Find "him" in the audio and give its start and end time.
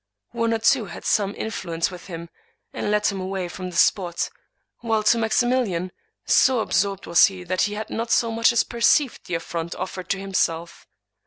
2.07-2.29, 3.05-3.21